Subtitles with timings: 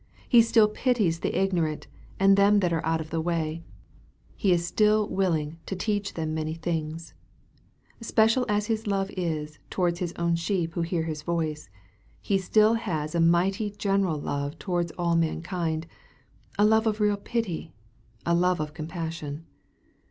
[0.27, 1.85] He still pities the ignorant,
[2.19, 3.61] and them that are out of the way.
[4.35, 7.13] He is still willing to" teach them many things."
[8.01, 11.69] Special as His love is towards His own sheep who hear His voice,
[12.19, 15.85] He still has a mighty general love towards all mankind
[16.57, 17.71] a love of real pity,
[18.25, 19.45] a love of compassion.